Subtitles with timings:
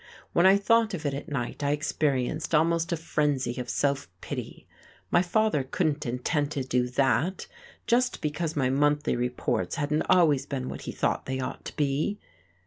[0.33, 4.67] When I thought of it at night I experienced almost a frenzy of self pity.
[5.11, 7.45] My father couldn't intend to do that,
[7.85, 12.19] just because my monthly reports hadn't always been what he thought they ought to be!